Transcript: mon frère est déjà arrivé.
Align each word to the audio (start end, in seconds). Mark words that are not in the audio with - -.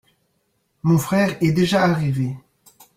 mon 0.81 0.97
frère 0.97 1.37
est 1.41 1.51
déjà 1.51 1.83
arrivé. 1.83 2.35